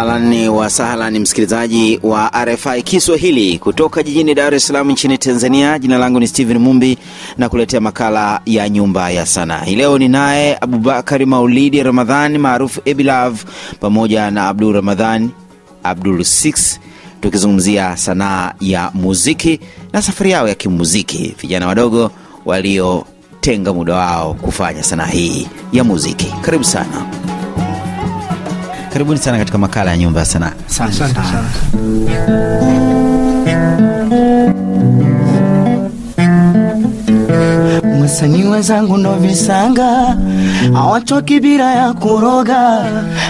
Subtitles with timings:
[0.00, 5.78] Ahlan wa sahlan, msikilizaji wa RFI Kiswahili kutoka jijini Dar es Salaam nchini Tanzania.
[5.78, 6.98] Jina langu ni Steven Mumbi
[7.38, 9.60] na kuletea makala ya Nyumba ya Sanaa.
[9.64, 13.38] Hii leo ni naye Abubakari Maulidi Ramadhan maarufu Ebilav
[13.80, 15.30] pamoja na Abdul Ramadhan
[15.82, 16.78] Abdul 6
[17.20, 19.60] tukizungumzia sanaa ya muziki
[19.92, 22.10] na safari yao ya kimuziki, vijana wadogo
[22.46, 26.26] waliotenga muda wao kufanya sanaa hii ya muziki.
[26.42, 27.19] Karibu sana.
[28.92, 30.52] Karibuni sana katika makala ya nyumba ya sanaa.
[30.68, 31.44] Asante sana.
[38.10, 40.16] Wasanii wenzangu ndo visanga
[40.74, 42.82] hawatoki bila ya kuroga,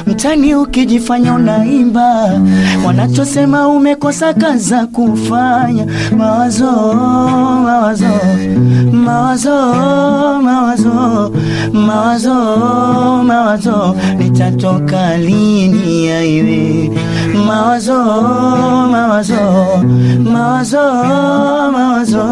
[0.06, 2.30] mtani ukijifanya unaimba,
[2.86, 5.86] wanachosema umekosa kaza kufanya.
[6.18, 6.72] Mawazo,
[7.64, 8.06] mawazo,
[8.92, 9.74] mawazo,
[10.42, 11.32] mawazo,
[11.72, 12.34] mawazo,
[13.24, 16.90] mawazo, nitatoka lini yaiwe
[17.46, 18.04] mawazo,
[18.92, 19.34] mawazo,
[20.24, 20.82] mawazo,
[21.72, 22.24] mawazo,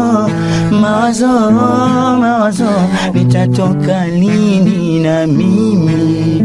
[0.71, 2.38] mawazo, mawazo,
[3.13, 6.43] nitatoka lini na mimi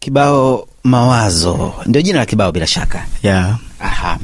[0.00, 3.04] Kibao mawazo ndio jina la kibao bila shaka.
[3.22, 3.58] yeah.
[3.80, 4.18] Aha.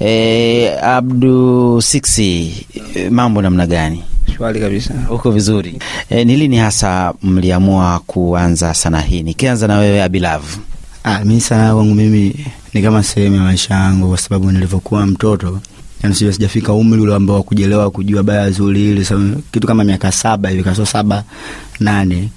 [0.00, 4.04] E, Abdu Siksi, e, mambo namna gani?
[4.36, 4.94] Shwari kabisa.
[5.10, 5.78] Uko vizuri?
[6.10, 9.22] E, ni lini hasa mliamua kuanza sanaa hii?
[9.22, 10.58] Nikianza na wewe Abilavu.
[11.04, 15.60] Ah, mi sanaa kwangu mimi ni kama sehemu ya maisha yangu, kwa sababu nilivyokuwa mtoto
[16.04, 19.20] yani sio sijafika umri ule ambao kujelewa kujua baya zuri ile so,
[19.52, 21.24] kitu kama miaka saba hivi kaso saba
[21.80, 22.28] nane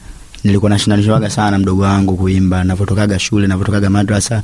[0.44, 2.64] nilikuwa nashindanishwaga sana mdogo wangu kuimba.
[2.64, 4.44] Navyotokaga shule navyotokaga madrasa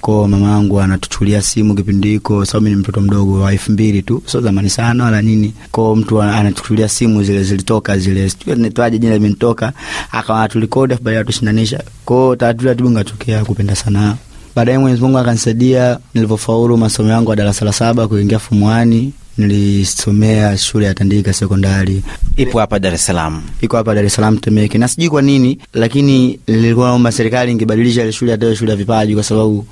[0.00, 4.02] ko mama yangu anatuchulia simu kipindi hiko sababu mimi ni mtoto mdogo wa elfu mbili
[4.02, 5.54] tu sio zamani sana wala nini.
[5.70, 9.72] Ko mtu anatuchulia simu zile zilitoka zile sijui jina limenitoka
[10.12, 14.14] akawa tulikodi afu baadaye tushindanisha ko taratibu taratibu ngatokea kupenda sanaa
[14.56, 20.86] baadaye Mwenyezi Mungu akanisaidia nilivyofaulu masomo yangu ya darasa la saba kuingia fumuani nilisomea shule
[20.86, 22.02] ya Tandika sekondari
[22.36, 23.42] Ipo hapa Dar es Salaam.
[23.60, 28.02] iko hapa Dar es Salaam Temeke, na sijui kwa nini, lakini nilikuwa naomba serikali ingebadilisha
[28.02, 29.66] ile shule atoe shule ya vipaji, kwa sababu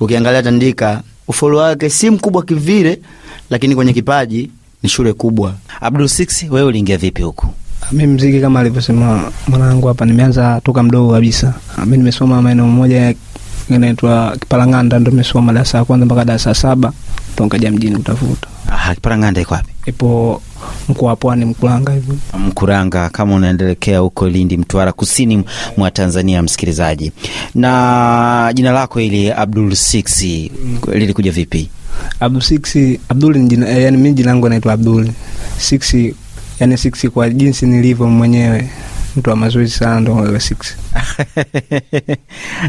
[0.00, 2.98] ukiangalia Tandika ufolo wake si mkubwa kivile,
[3.50, 4.50] lakini kwenye kipaji
[4.82, 5.54] ni shule kubwa.
[5.80, 7.46] Abdul Six, wewe uliingia vipi huku?
[7.92, 11.54] Mi mziki kama alivyosema mwanangu hapa, nimeanza toka mdogo kabisa.
[11.86, 13.14] Mi nimesoma maeneo moja
[13.68, 16.92] inaitwa Kipalang'anda, ndo nimesoma darasa la kwanza mpaka darasa saba,
[17.34, 18.48] ndo nikaja mjini kutafuta.
[18.68, 19.72] Aha, Kiparang'anda iko wapi?
[19.86, 20.42] Ipo
[20.88, 22.16] mkoa wa Pwani, Mkuranga hivyo.
[22.38, 25.44] Mkuranga, kama unaendelekea huko Lindi, Mtwara, kusini
[25.76, 27.12] mwa Tanzania, msikilizaji.
[27.54, 30.22] Na jina lako ili Abdul Six
[30.92, 31.70] lilikuja vipi?
[32.20, 32.76] Abdul Six,
[33.08, 35.08] Abdul ni jina, eh, yani mimi jina langu naitwa Abdul
[35.58, 35.94] Six,
[36.60, 38.70] yani Six kwa jinsi nilivyo mwenyewe,
[39.16, 40.56] mtu wa mazoezi sana, ndo level Six.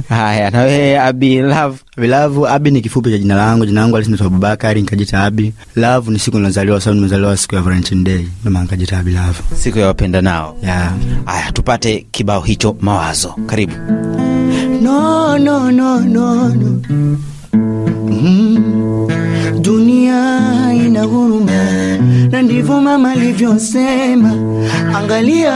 [0.09, 3.65] Haya, na wewe Abi Love, Vilavu Abi ni kifupi cha jina langu.
[3.65, 5.53] Jina langu halisi ni Abubakari, nikajita Abi.
[5.75, 9.39] Love ni siku nilozaliwa, sababu nimezaliwa siku ya Valentine Day, ndio maana nikajita Abi Love.
[9.55, 10.57] siku ya wapenda nao.
[10.63, 10.93] Yeah.
[11.25, 13.35] Haya, tupate kibao hicho mawazo.
[13.45, 13.73] Karibu.
[14.81, 16.81] No, no, no, no, no.
[17.53, 19.07] Mm.
[19.61, 20.39] Dunia
[20.73, 21.51] ina huruma
[22.31, 24.33] na ndivyo mama alivyosema,
[24.97, 25.53] angalia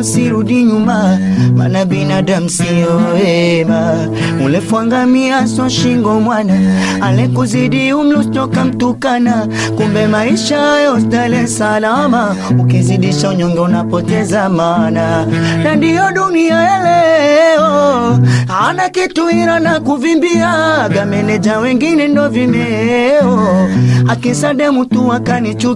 [0.00, 1.18] usirudi nyuma,
[1.56, 3.94] mana binadamu sio wema.
[4.44, 6.54] Ulefuangamia so shingo mwana,
[7.00, 8.16] alekuzidi umri
[8.64, 9.46] mtukana,
[9.76, 15.26] kumbe maisha yo stale salama, ukizidisha unyonge unapoteza maana,
[15.64, 18.18] na ndiyo dunia ya leo
[18.68, 23.68] ana kitu ila na kuvimbiaga meneja wengine ndo vimeo
[24.08, 25.12] akisade mtu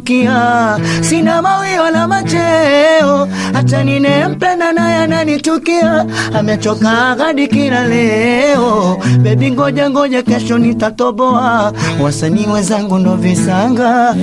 [0.03, 3.28] akanichukia sina mawi wala macheo.
[3.53, 6.06] Hata ninempenda naye ananichukia
[6.38, 8.98] amechoka hadi kila leo.
[9.20, 11.72] Bebi ngoja ngoja kesho nitatoboa.
[12.00, 14.14] Wasanii wenzangu ndo visanga.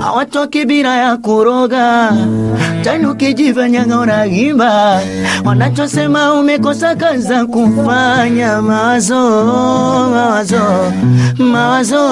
[0.00, 2.12] Hawatoki bila ya kuroga.
[2.84, 5.00] Tani ukijifanyanga unaimba
[5.44, 8.62] wanachosema umekosa kaza kufanya.
[8.62, 9.44] Mawazo
[10.10, 10.92] mawazo
[11.38, 12.02] mawazo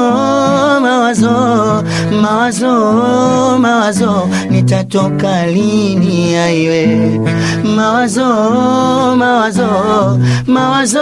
[0.81, 1.85] mawazo
[2.23, 2.92] mawazo
[3.59, 6.87] mawazo nitatoka lini aiwe
[7.77, 8.27] mawazo
[9.17, 9.69] mawazo
[10.47, 11.01] mawazo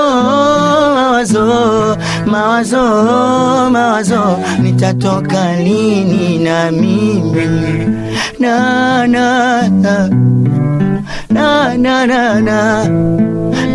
[0.95, 1.97] mawazo
[2.27, 2.83] mawazo
[3.71, 7.87] mawazo nitatoka lini na mimi
[8.39, 10.09] na na na
[11.31, 12.89] na na na na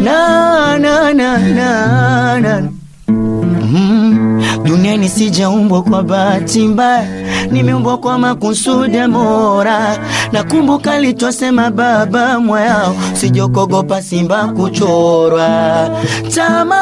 [0.04, 2.62] na na na na
[3.08, 4.44] Mm.
[4.66, 7.08] duniani sijaumbwa kwa bahati mbaya,
[7.52, 9.98] nimeumbwa kwa makusudi mora.
[10.32, 15.90] Nakumbuka alichosema baba mwao, sijokogopa simba kuchorwa.
[16.36, 16.76] Tama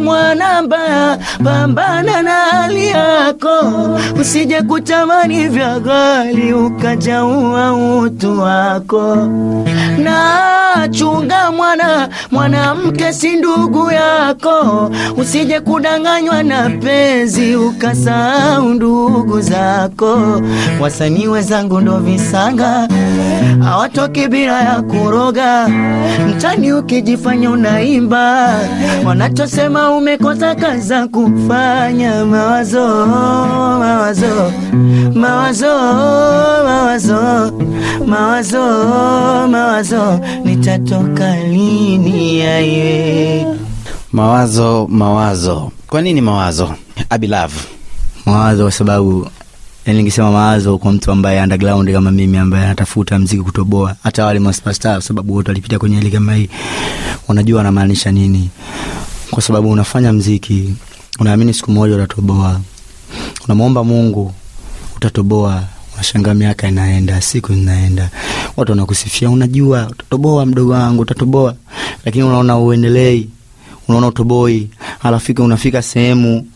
[0.00, 3.50] mwana mbaya, pambana na hali yako,
[4.20, 9.16] usije kutamani vya ghali ukajaua utu wako.
[9.98, 20.01] Na chunga mwana, mwanamke si ndugu yako, usije kudanganywa na penzi ukasahau ndugu zako.
[20.80, 22.88] Wasanii wenzangu ndo visanga,
[23.64, 25.68] hawatoki bila ya kuroga.
[26.28, 28.54] Mtani ukijifanya unaimba,
[29.04, 32.24] wanachosema umekosa kazi za kufanya.
[32.24, 34.52] Mawazo, mawazo,
[35.14, 35.74] mawazo,
[36.64, 37.52] mawazo,
[38.06, 38.62] mawazo,
[39.48, 43.46] mawazo, nitatoka lini yaiwe
[44.12, 45.70] Mawazo, mawazo.
[45.86, 46.74] Kwa nini mawazo?
[47.10, 47.60] Abilavu.
[48.26, 49.26] mawazo kwa sababu
[49.86, 54.38] yani ningesema mawazo kwa mtu ambaye underground kama mimi ambaye anatafuta mziki kutoboa hata wale
[54.40, 56.48] maspasta kwa sababu wote walipita kwenye hali kama hii
[57.28, 58.50] wanajua wanamaanisha nini.
[59.30, 60.74] Kwa sababu unafanya mziki
[61.18, 62.60] unaamini siku moja utatoboa.
[63.44, 64.34] Unamwomba mungu
[64.96, 65.62] utatoboa.
[65.94, 68.10] Unashangaa miaka inaenda siku zinaenda
[68.56, 71.54] watu wanakusifia unajua utatoboa mdogo wangu utatoboa.
[72.04, 73.28] Lakini unaona uendelei
[73.88, 74.68] unaona utoboi.
[75.02, 76.46] Alafika unafika sehemu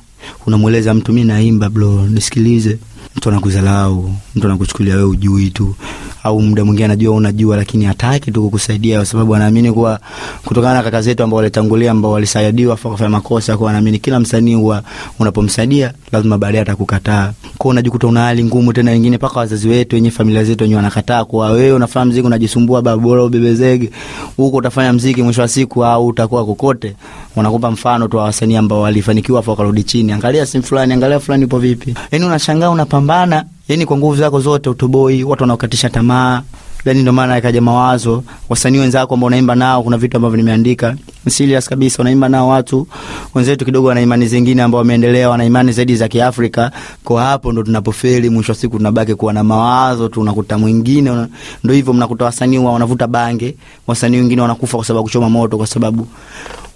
[0.46, 2.78] unamweleza mtu mi naimba bro nisikilize
[3.16, 5.74] mtu anakuzalau mtu anakuchukulia wewe ujui tu.
[6.22, 10.00] Au muda mwingine anajua unajua lakini hataki tu kukusaidia kwa sababu anaamini kuwa
[10.44, 14.54] kutokana na kaka zetu ambao walitangulia ambao walisaidiwa afa kufanya makosa kwa anaamini kila msanii
[14.54, 14.82] huwa
[15.18, 17.32] unapomsaidia lazima baadaye atakukataa.
[17.58, 21.24] Kwa unajikuta una hali ngumu tena wengine paka wazazi wetu wenye familia zetu wenyewe wanakataa
[21.24, 23.90] kwa wewe unafanya mziki unajisumbua baba bora ubebezege
[24.36, 26.96] huko utafanya mziki mwisho wa siku au utakuwa kokote.
[27.36, 30.12] Wanakupa mfano tu wa wasanii ambao walifanikiwa afa wakarudi chini.
[30.12, 31.94] Angalia simu fulani angalia fulani ipo vipi.
[32.12, 36.42] Yani unashangaa unapambana yani kwa nguvu zako zote utoboi watu wanaokatisha tamaa.
[36.84, 38.24] Yani ndio maana yakaja mawazo.
[38.48, 40.96] Wasanii wenzako ambao unaimba nao kuna vitu ambavyo nimeandika.
[41.28, 42.86] Serious kabisa unaimba nao watu.
[43.34, 46.70] Wenzetu kidogo wana imani zingine ambao wameendelea wana imani zaidi za kiafrika.
[47.04, 51.26] Kwa hapo ndo tunapofeli mwisho wa siku tunabaki kuwa na mawazo tu unakuta mwingine
[51.64, 53.56] ndo hivyo mnakuta wasanii wa- wanavuta bange.
[53.86, 56.08] Wasanii wengine wanakufa kwa sababu kuchoma moto kwa sababu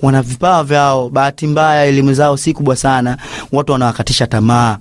[0.03, 1.09] wana vipawa vyao.
[1.09, 3.17] Bahati mbaya elimu zao si kubwa sana.
[3.53, 4.79] Watu wanawakatisha tamaa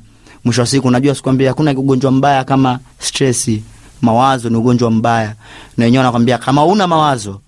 [0.50, 3.64] mwisho wa siku unajua sikwambia hakuna ugonjwa mbaya kama stresi
[4.02, 5.36] mawazo ni ugonjwa mbaya.
[5.78, 7.42] Na wenyewe wanakwambia kama una mawazo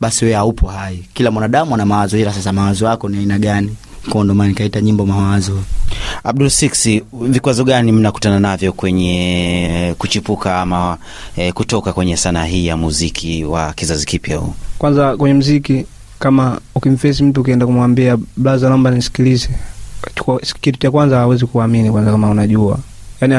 [0.00, 1.04] basi wewe haupo hai.
[1.14, 3.76] Kila mwanadamu ana mawazo ila sasa mawazo yako ni aina gani?
[4.10, 5.58] Kwa ndo maana nikaita nyimbo mawazo.
[6.24, 10.98] Abdul Six, vikwazo gani mnakutana navyo kwenye kuchipuka ama
[11.36, 14.54] e, kutoka kwenye sanaa hii ya muziki wa kizazi kipya huu?
[14.78, 15.86] kwanza kwenye mziki
[16.18, 19.48] kama ukimfesi mtu ukienda kumwambia blaza naomba nisikilize
[20.60, 22.78] kitu cha kwanza hawezi kuamini kwanza kama unajua.
[23.20, 23.34] Yani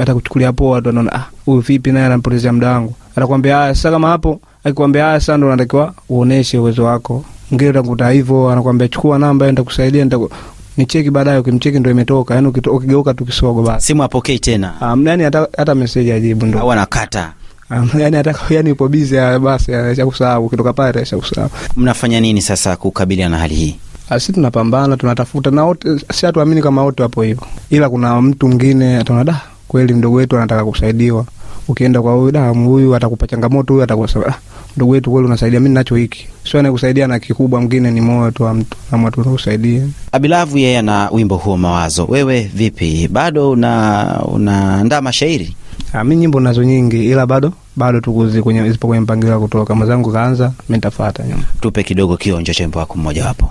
[0.00, 2.94] atakuchukulia poa tu anaona ah huyu vipi naye anampotezea muda wangu?
[3.16, 4.40] Atakwambia haya sasa kama hapo.
[4.64, 7.24] Akikwambia haya sasa ndo unatakiwa uoneshe uwezo wako.
[7.54, 10.30] Ngine utakuta hivyo anakwambia chukua namba nitakusaidia nitaku
[10.76, 12.34] nicheki baadaye ukimcheki ndo imetoka.
[12.34, 13.86] Yani ukigeuka tu kisogo basi.
[13.86, 14.72] Simu apokei tena.
[14.92, 16.58] Um, yani hata, hata meseji ajibu ndo.
[16.60, 17.32] Au anakata?
[17.70, 22.42] um, yani hata yani upo bizi basi aisha kusahau ukitoka pale aisha kusahau Mnafanya nini
[22.42, 23.76] sasa kukabiliana na hali hii?
[24.18, 28.96] Si tunapambana tunatafuta na wote si hatuamini kama wote wapo hivyo ila kuna mtu mwingine
[28.96, 31.24] ataona da kweli mdogo wetu anataka kusaidiwa
[31.68, 34.34] ukienda kwa huyu da huyu atakupa changamoto huyu atakusema ah,
[34.76, 38.42] ndugu wetu kweli unasaidia mi nacho hiki sio anakusaidia na kikubwa mwingine ni moyo tu
[38.42, 39.82] wa mtu ama tu unakusaidia.
[40.12, 42.04] Abilavu yeye ana wimbo huo Mawazo.
[42.08, 45.56] Wewe vipi, bado una unaandaa mashairi?
[45.92, 49.74] Ah, mi nyimbo nazo nyingi ila bado bado tukuzi kwenye zipo kwenye mpangilio wa kutoka
[49.74, 53.50] mwenzangu kaanza mi nitafata nyuma Tupe kidogo kionjo cha wimbo wako mmoja wapo.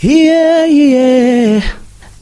[0.00, 1.60] Yeah, yeah.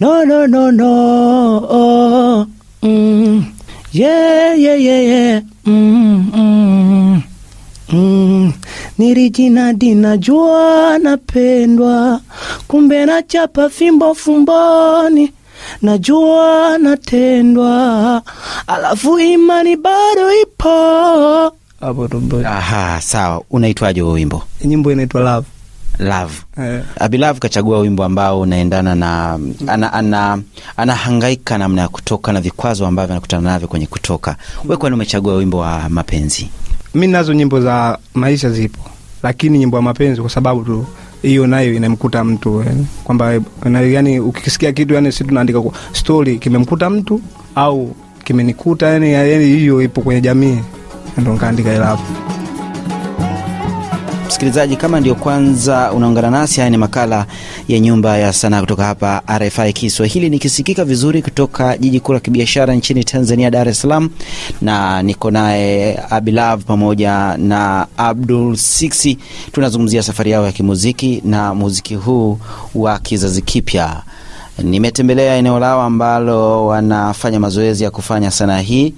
[0.00, 1.66] No, no, no, no.
[1.68, 2.46] Oh.
[2.82, 3.52] Mm.
[3.92, 5.40] Yeah, yeah, yeah, yeah.
[5.66, 7.22] Mm, mm.
[7.92, 8.52] Mm.
[8.98, 12.20] Nilijinadi najua napendwa,
[12.68, 15.32] kumbe nachapa fimbo fumboni,
[15.82, 18.22] najua natendwa,
[18.66, 21.52] alafu imani bado ipo.
[21.80, 22.08] hapo.
[22.46, 23.42] Aha, sawa.
[23.50, 24.42] Unaitwaje huo wimbo?
[24.64, 25.46] nyimbo inaitwa love
[25.98, 26.32] Love.
[26.58, 26.82] Yeah.
[27.00, 30.38] Abilove kachagua wimbo ambao unaendana na ana, ana,
[30.76, 34.36] anahangaika namna ya kutoka na vikwazo ambavyo anakutana navyo kwenye kutoka.
[34.68, 36.48] We kwani umechagua wimbo wa mapenzi?
[36.94, 38.80] mi nazo nyimbo za maisha zipo
[39.22, 40.86] lakini nyimbo ya mapenzi kwa sababu tu
[41.22, 42.64] hiyo nayo inamkuta mtu
[43.04, 43.40] kwamba
[43.92, 47.20] yani ukisikia kitu yani si tunaandika stori kimemkuta mtu
[47.54, 50.58] au kimenikuta yani yani hiyo ipo kwenye jamii
[51.18, 52.02] ndo nkaandika ilafu
[54.26, 57.26] Msikilizaji, kama ndio kwanza unaungana nasi, haya ni makala
[57.68, 62.74] ya Nyumba ya Sanaa kutoka hapa RFI Kiswahili, nikisikika vizuri kutoka jiji kuu la kibiashara
[62.74, 64.10] nchini Tanzania, Dar es Salaam,
[64.62, 69.18] na niko naye Abilav pamoja na Abdul Siksi.
[69.52, 72.38] Tunazungumzia safari yao ya kimuziki na muziki huu
[72.74, 74.02] wa kizazi kipya.
[74.62, 78.94] Nimetembelea eneo lao ambalo wanafanya mazoezi ya kufanya sanaa hii.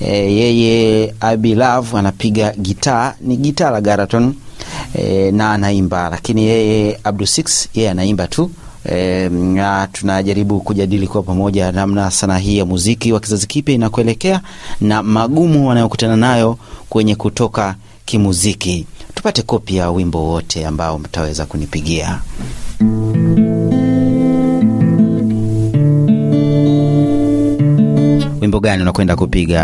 [0.00, 4.34] E, yeye Abilav anapiga gitaa, ni gitaa la Garaton
[4.94, 8.50] e, na anaimba, lakini yeye Abdu Six yeye anaimba tu.
[8.92, 14.40] E, na tunajaribu kujadili kwa pamoja namna sanaa hii ya muziki wa kizazi kipya inakuelekea
[14.80, 17.74] na magumu wanayokutana nayo kwenye kutoka
[18.04, 18.86] kimuziki.
[19.14, 22.20] Tupate kopi ya wimbo wote ambao mtaweza kunipigia.
[28.56, 29.62] Wimbo gani unakwenda kupiga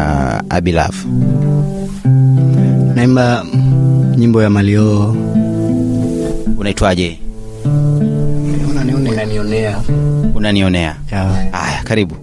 [0.51, 1.09] Abilafu?
[2.95, 3.45] naimba
[4.17, 5.17] nyimbo ya Malio
[6.59, 7.19] Unaitwaje?
[8.71, 9.83] unanionea
[10.35, 10.97] Unanionea.
[11.53, 12.17] Haya, karibu.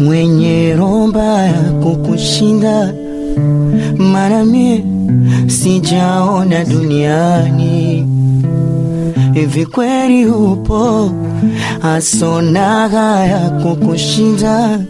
[0.00, 1.52] Mwenye romba ya
[1.82, 2.92] kukushinda?
[3.98, 4.84] Mara mie
[5.46, 8.06] sijaona duniani.
[9.34, 11.10] Hivi kweli upo
[11.82, 14.80] asonaga ya kukushinda?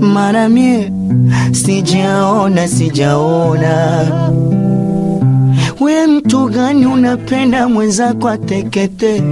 [0.00, 0.92] Mara mie
[1.52, 4.04] sijaona, sijaona
[5.80, 9.22] We mtu gani unapenda mwenzako atekete,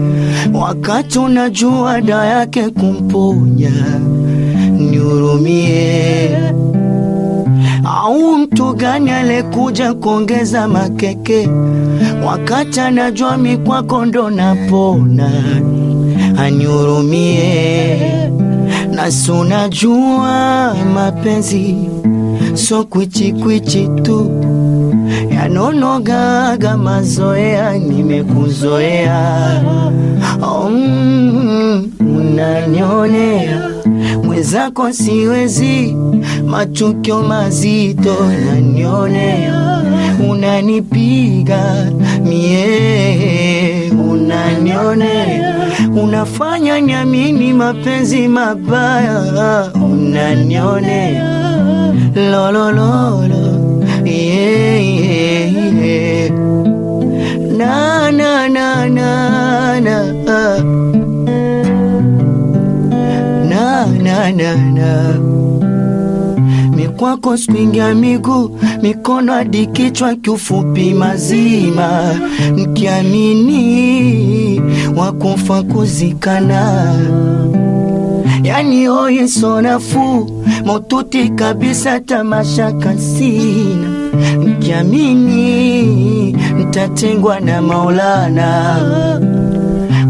[0.55, 3.71] wakati unajua da yake kumponya?
[5.03, 6.31] Nihurumie.
[7.85, 11.49] Au mtu gani alekuja kuongeza makeke,
[12.27, 15.31] wakati anajua mikwako ndo napona?
[16.39, 18.01] Anihurumie.
[18.95, 21.77] Nasi unajua mapenzi
[22.55, 24.31] so kwichikwichi tu
[25.35, 29.63] yanonogaga mazoea, nimekuzoea.
[30.71, 33.72] Mm, unanionea
[34.33, 35.97] mwenzako, siwezi.
[36.47, 39.83] Matukio mazito, nanionea
[40.31, 41.91] unanipiga
[42.25, 45.55] mie, unanionea.
[46.03, 51.33] Unafanya niamini mapenzi mabaya, unanionea.
[52.31, 53.63] Lolololo
[54.05, 55.22] yeah, yeah,
[64.43, 65.15] na
[66.77, 72.15] mikwako swingia miguu mikono hadi kichwa kiufupi mazima.
[72.57, 73.53] Mkiamini
[74.97, 76.95] wakufa kuzikana.
[78.43, 79.29] Yani oye
[80.65, 83.89] motuti kabisa tamasha kasina.
[84.47, 85.83] Mkiamini
[86.33, 88.79] ntatengwa na Maulana.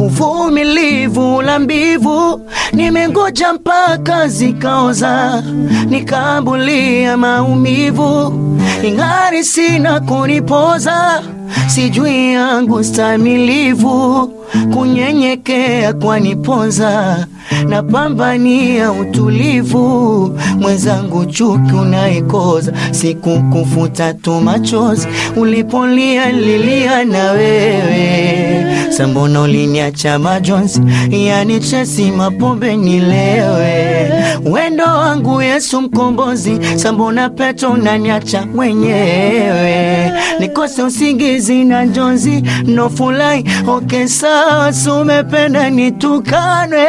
[0.00, 2.40] Uvumilivu la mbivu
[2.72, 5.42] nimengoja mpaka zikaoza
[5.88, 8.34] nikaambulia maumivu.
[8.82, 11.22] Ingari sina kunipoza
[11.66, 14.32] sijui yangu stamilivu
[14.74, 17.26] kunyenyekea kwaniponza
[17.68, 20.38] napambania utulivu.
[20.60, 25.08] Mwenzangu chuki unaikoza sikukufuta tu machozi.
[25.36, 28.66] Ulipolia lilia na wewe.
[28.90, 30.80] Sambona uliniacha majonzi
[31.10, 34.12] yani chesi mapombe nilewe.
[34.44, 40.12] Wendo wangu Yesu mkombozi sambona peto unaniacha mwenyewe.
[40.40, 46.86] Nikose usingizi na njonzi nofulai okay sawa sumependa nitukane.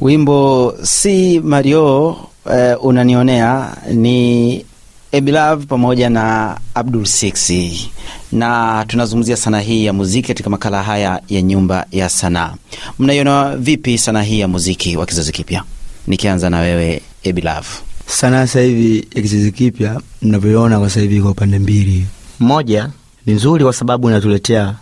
[0.00, 2.16] Wimbo si Mario
[2.52, 4.64] eh, unanionea ni
[5.12, 7.90] Ebilav pamoja na Abdul Siksi,
[8.32, 12.54] na tunazungumzia sanaa hii ya muziki katika makala haya ya Nyumba ya Sanaa.
[12.98, 15.62] Mnaiona vipi sanaa hii ya muziki wa kizazi kipya?
[16.06, 17.64] Nikianza na wewe Ebilav.
[18.06, 22.06] sanaa sasa hivi ya kizazi kipya mnavyoiona kwa sasa hivi kwa upande mbili.
[22.40, 22.90] Moja
[23.26, 24.74] ni nzuri kwa sababu inatuletea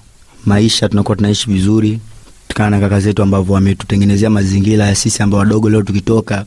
[0.46, 2.00] maisha, tunakuwa tunaishi vizuri
[2.54, 6.44] kutokana na kaka zetu ambavyo wametutengenezea mazingira ya sisi ambao wadogo leo tukitoka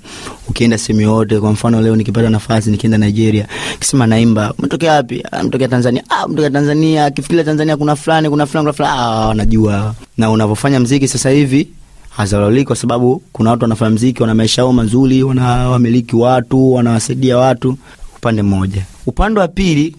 [0.50, 3.48] ukienda sehemu yote kwa mfano leo nikipata nafasi nikienda nigeria
[3.80, 5.24] kisema naimba umetokea wapi?
[5.32, 6.04] "Ah, mtokea tanzania.
[6.10, 8.98] Ah, mtokea tanzania akifikiria tanzania kuna fulani kuna fulani kuna fulani.
[9.00, 11.68] Ah, wanajua na unavyofanya mziki sasa hivi
[12.10, 17.38] hazalauliki kwa sababu kuna watu wanafanya mziki wana maisha yao mazuri wana wamiliki watu wanawasaidia
[17.38, 17.78] watu.
[18.18, 18.84] Upande mmoja.
[19.06, 19.96] Upande wa pili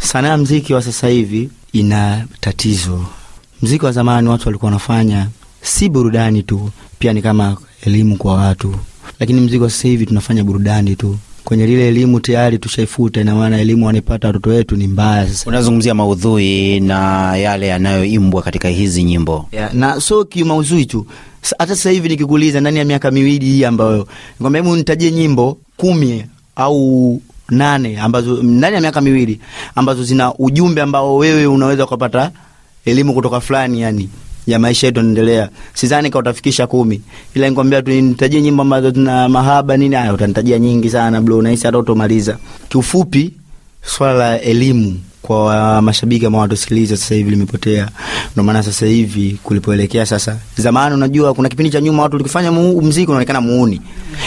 [0.00, 3.04] sanaa ya mziki wa sasa hivi ina tatizo
[3.62, 5.26] mziki wa zamani watu walikuwa wanafanya
[5.62, 8.74] si burudani tu pia ni kama elimu kwa watu.
[9.20, 11.18] Lakini mziki wa sasa hivi tunafanya burudani tu.
[11.44, 15.48] Kwenye lile elimu tayari tushaifuta ina maana elimu wanaipata watoto wetu ni mbaya sasa.
[15.50, 19.48] Unazungumzia maudhui na yale yanayoimbwa katika hizi nyimbo.
[19.52, 21.06] Yeah, na so kimauzui tu.
[21.58, 24.08] Hata sasa hivi nikikuuliza ndani ya miaka miwili hii ambayo
[24.40, 26.24] kwamba hebu nitajie nyimbo kumi
[26.56, 29.40] au nane ambazo ndani ya miaka miwili
[29.74, 32.30] ambazo zina ujumbe ambao wewe unaweza ukapata
[32.90, 34.08] elimu kutoka fulani yani
[34.46, 37.02] ya maisha yetu yanaendelea sidhani kama utafikisha kumi
[37.34, 41.66] ila nikwambia tu nitajie nyimbo ambazo zina mahaba nini haya utanitajia nyingi sana bro nahisi
[41.66, 43.32] hata utomaliza kiufupi
[43.82, 47.88] swala la elimu kwa mashabiki ambao wanatusikiliza sasa hivi limepotea.
[48.32, 53.06] Ndio maana sasa hivi kulipoelekea sasa, zamani unajua, kuna kipindi cha nyuma watu likifanya muziki
[53.06, 53.80] unaonekana muuni,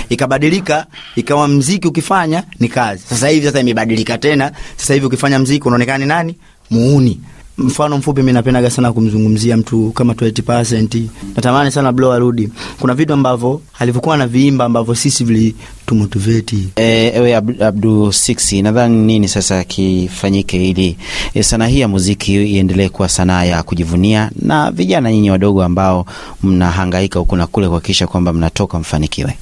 [0.10, 3.04] ikabadilika ikawa muziki ukifanya ni kazi.
[3.10, 6.36] Sasa hivi sasa imebadilika tena, sasa hivi ukifanya mziki unaonekana ni nani
[6.70, 7.20] muuni.
[7.62, 11.04] Mfano mfupi, mi napendaga sana kumzungumzia mtu kama 20%.
[11.36, 12.50] Natamani sana Blow arudi.
[12.80, 19.28] Kuna vitu ambavyo alivyokuwa na viimba ambavyo sisi vilitumotiveti E, ewe Abdu 6 nadhani nini
[19.28, 20.98] sasa kifanyike ili
[21.34, 26.06] e, sanaa hii ya muziki iendelee kuwa sanaa ya kujivunia na vijana nyinyi wadogo ambao
[26.44, 29.38] mnahangaika huku na kule kuhakikisha kwamba mnatoka mfanikiwe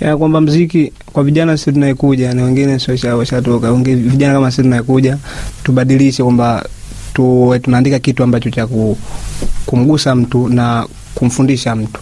[0.00, 5.18] ya kwamba mziki kwa vijana sisi tunaekuja na wengine sio washatoka vijana kama sisi tunaekuja
[5.64, 6.68] tubadilishe kwamba
[7.22, 8.68] tu, tunaandika kitu ambacho cha
[9.66, 12.00] kumgusa mtu na kumfundisha mtu.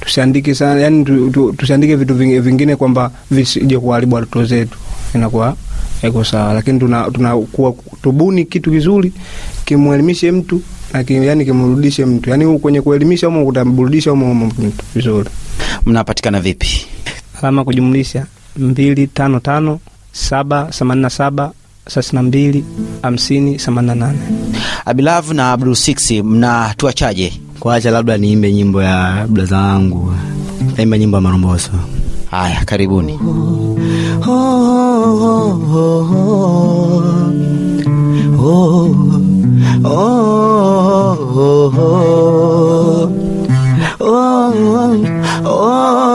[0.00, 4.78] Tusiandike sana yani tu, tu, tusiandike vitu vingi- vingine kwamba visije kuharibu watoto zetu.
[5.14, 5.56] Inakuwa
[6.08, 6.54] iko sawa.
[6.54, 9.12] Lakini tuna, tuna kuwa, tubuni kitu kizuri
[9.64, 12.30] kimwelimishe mtu na ki, yani kimrudishe mtu.
[12.30, 14.84] Yani kwenye kuelimisha umo kutamburudisha umo umo mtu.
[14.94, 15.30] Vizuri.
[15.86, 16.86] Mnapatikana vipi?
[17.42, 19.78] Alama kujumlisha mbili tano tano
[20.12, 21.52] saba themanini na saba
[21.88, 22.64] thelathini na mbili
[23.02, 24.18] hamsini themanini na nane
[24.90, 30.14] Abilav na Abdu 6 mnatuachaje kuacha labda niimbe nyimbo ya blaza wangu,
[30.76, 31.70] naimba nyimbo ya Maromboso.
[32.30, 33.18] haya karibuni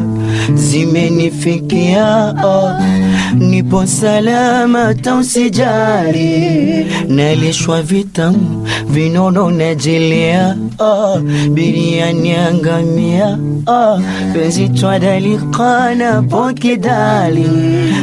[0.54, 2.06] zimenifikia
[2.38, 2.89] ah,
[3.38, 11.18] nipo salama, tausijali, nalishwa vitamu vinono najelea ah,
[11.54, 13.38] biriani angamia.
[13.68, 13.98] Ah,
[14.34, 17.50] penzi twadalikana pokidali,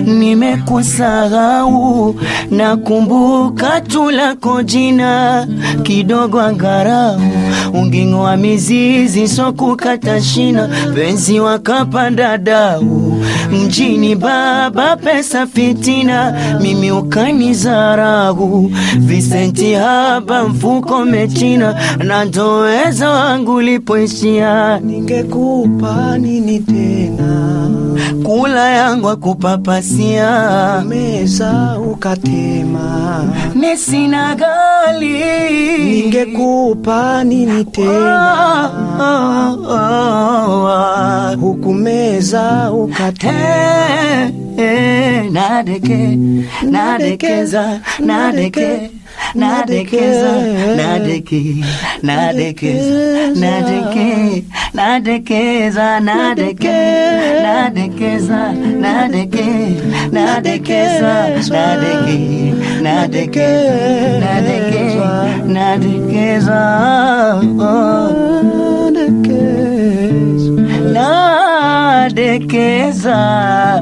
[0.07, 2.15] nimekusahau
[2.51, 5.47] nakumbuka tu lako jina.
[5.83, 7.21] Kidogo angarau
[7.75, 10.69] unging'oa mizizi sokukata shina.
[10.95, 13.16] Penzi wakapanda dau
[13.51, 24.81] mjini baba pesa fitina mimi ukanizarau visenti haba mfuko mechina na ndoweza wangu lipoishia.
[24.81, 27.69] Ningekupa nini tena
[28.25, 30.83] kula yangu akupapasia.
[30.89, 33.25] Meza ukatema.
[33.55, 35.23] Nesina gali
[35.85, 38.67] ningekupa nini tena?
[41.41, 44.31] Huku meza ukatema
[45.33, 46.19] nadeke
[46.63, 48.91] nadekeza nadeke
[49.35, 50.33] nadekeza
[50.77, 51.43] nadeke
[52.03, 54.43] nadekeza nadeke
[54.75, 56.77] nadekeza nadeke
[57.43, 59.47] nadekeza nadeke
[60.13, 61.15] nadekeza
[61.51, 62.19] nadeke
[62.83, 63.49] nadeke
[64.21, 64.85] nadeke
[65.47, 66.61] nadekeza
[72.07, 73.17] nadekeza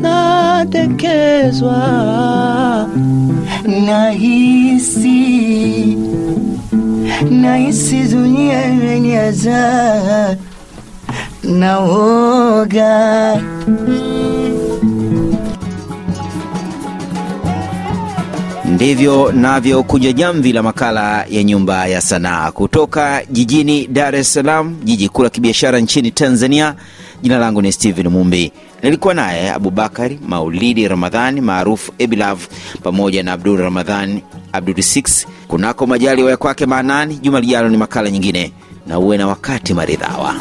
[0.02, 1.78] nadekezwa
[3.86, 5.18] nahisi
[7.30, 10.36] nahisi dunia imeniaza
[11.42, 12.94] naoga
[18.64, 25.08] ndivyo navyokunja jamvi la makala ya Nyumba ya Sanaa kutoka jijini Dar es Salaam, jiji
[25.08, 26.74] kuu la kibiashara nchini Tanzania.
[27.24, 28.52] Jina langu ni Steven Mumbi.
[28.82, 32.38] Nilikuwa naye Abubakari Maulidi Ramadhani maarufu Ebilav
[32.82, 37.16] pamoja na Abdul Ramadhani Abdul 6 kunako majaliwa ya kwake maanani.
[37.22, 38.52] Juma lijalo ni makala nyingine,
[38.86, 40.34] na uwe na wakati maridhawa.